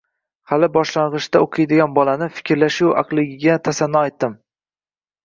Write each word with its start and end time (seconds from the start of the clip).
Hali 0.51 0.67
boshlangʻichda 0.77 1.41
oʻqiydigan 1.45 1.93
bolani, 1.97 2.29
fikrlashi-yu, 2.37 2.89
aqlliligiga 3.03 3.59
tasanno 3.69 4.03
aytdim. 4.07 4.35